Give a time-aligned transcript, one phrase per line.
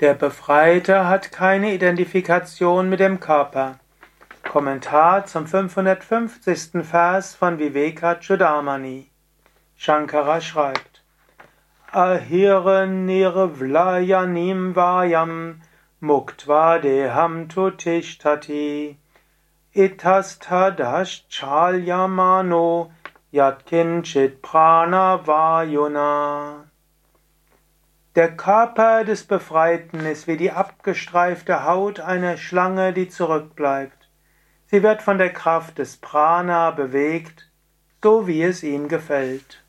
[0.00, 3.80] Der Befreite hat keine Identifikation mit dem Körper.
[4.48, 6.86] Kommentar zum 550.
[6.86, 9.10] Vers von Vivekachudamani.
[9.76, 11.02] Shankara schreibt:
[11.90, 15.62] Ahire nirvlayanim vayam
[16.00, 18.98] muktva deham tutishtati
[19.74, 22.92] itastadash chalyamano
[23.32, 26.68] yatkinchit prana vayuna
[28.18, 34.08] der Körper des Befreiten ist wie die abgestreifte Haut einer Schlange, die zurückbleibt.
[34.66, 37.48] Sie wird von der Kraft des Prana bewegt,
[38.02, 39.62] so wie es ihm gefällt.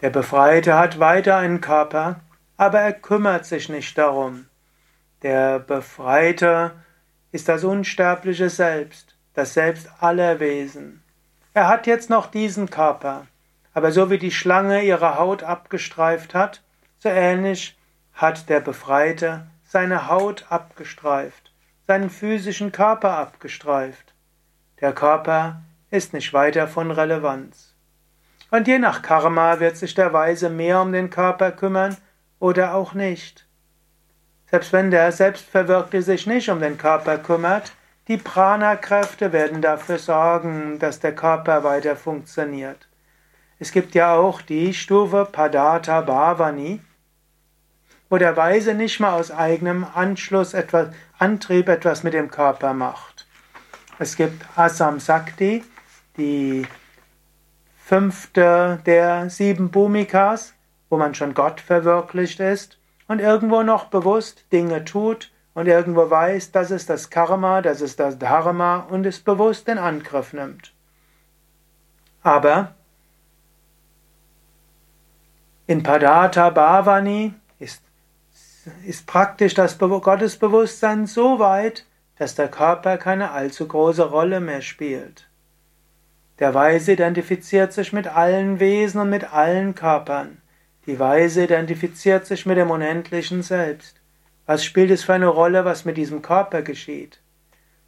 [0.00, 2.18] Der Befreite hat weiter einen Körper,
[2.56, 4.46] aber er kümmert sich nicht darum.
[5.22, 6.72] Der Befreite
[7.30, 11.04] ist das unsterbliche Selbst, das Selbst aller Wesen.
[11.54, 13.28] Er hat jetzt noch diesen Körper.
[13.76, 16.62] Aber so wie die Schlange ihre Haut abgestreift hat,
[16.96, 17.76] so ähnlich
[18.14, 21.52] hat der Befreite seine Haut abgestreift,
[21.86, 24.14] seinen physischen Körper abgestreift.
[24.80, 25.60] Der Körper
[25.90, 27.74] ist nicht weiter von Relevanz.
[28.50, 31.98] Und je nach Karma wird sich der Weise mehr um den Körper kümmern
[32.38, 33.46] oder auch nicht.
[34.46, 37.72] Selbst wenn der Selbstverwirkliche sich nicht um den Körper kümmert,
[38.08, 42.88] die Prana-Kräfte werden dafür sorgen, dass der Körper weiter funktioniert.
[43.58, 46.80] Es gibt ja auch die Stufe Padata Bhavani,
[48.10, 53.26] wo der Weise nicht mal aus eigenem Anschluss etwas, Antrieb etwas mit dem Körper macht.
[53.98, 55.64] Es gibt Asam Sakti,
[56.18, 56.66] die
[57.78, 60.52] fünfte der sieben Bhumikas,
[60.90, 66.52] wo man schon Gott verwirklicht ist und irgendwo noch bewusst Dinge tut und irgendwo weiß,
[66.52, 70.74] das ist das Karma, das ist das Dharma und es bewusst in Angriff nimmt.
[72.22, 72.75] Aber
[75.66, 77.82] in Padata Bhavani ist,
[78.84, 81.86] ist praktisch das Gottesbewusstsein so weit,
[82.16, 85.28] dass der Körper keine allzu große Rolle mehr spielt.
[86.38, 90.38] Der Weise identifiziert sich mit allen Wesen und mit allen Körpern.
[90.86, 94.00] Die Weise identifiziert sich mit dem unendlichen Selbst.
[94.44, 97.20] Was spielt es für eine Rolle, was mit diesem Körper geschieht?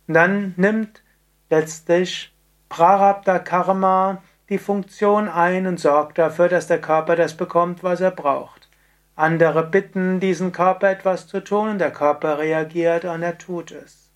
[0.08, 1.02] Und dann nimmt
[1.50, 2.34] letztlich
[2.68, 8.10] Prarabdha Karma die Funktion ein und sorgt dafür, dass der Körper das bekommt, was er
[8.10, 8.68] braucht.
[9.14, 14.10] Andere bitten diesen Körper etwas zu tun und der Körper reagiert und er tut es.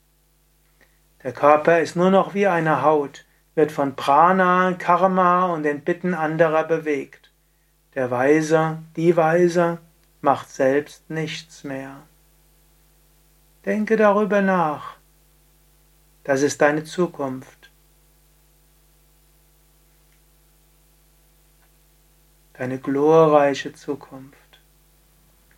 [1.22, 6.14] Der Körper ist nur noch wie eine Haut, wird von Prana, Karma und den Bitten
[6.14, 7.30] anderer bewegt.
[7.94, 9.78] Der Weise, die Weise
[10.20, 11.96] macht selbst nichts mehr.
[13.66, 14.96] Denke darüber nach.
[16.24, 17.61] Das ist deine Zukunft.
[22.54, 24.36] Deine glorreiche Zukunft.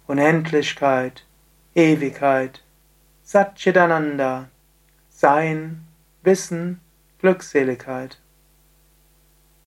[0.07, 1.25] Unendlichkeit,
[1.75, 2.63] Ewigkeit,
[3.23, 4.49] Satchitananda,
[5.09, 5.87] Sein,
[6.23, 6.81] Wissen,
[7.19, 8.19] Glückseligkeit.